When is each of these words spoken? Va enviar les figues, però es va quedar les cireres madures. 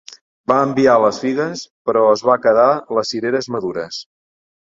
Va 0.51 0.55
enviar 0.67 0.93
les 1.01 1.19
figues, 1.25 1.61
però 1.89 2.01
es 2.15 2.25
va 2.29 2.39
quedar 2.47 2.67
les 3.01 3.13
cireres 3.17 3.51
madures. 3.57 4.01